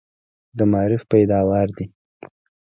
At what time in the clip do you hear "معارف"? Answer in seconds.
0.71-1.03